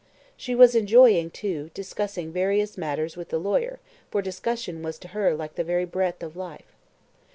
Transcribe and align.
She 0.35 0.55
was 0.55 0.73
enjoying, 0.73 1.29
too, 1.29 1.69
discussing 1.75 2.31
various 2.33 2.75
matters 2.75 3.15
with 3.15 3.29
the 3.29 3.37
lawyer, 3.37 3.79
for 4.09 4.19
discussion 4.23 4.81
was 4.81 4.97
to 4.97 5.09
her 5.09 5.35
like 5.35 5.53
the 5.53 5.63
very 5.63 5.85
breath 5.85 6.23
of 6.23 6.35
life. 6.35 6.75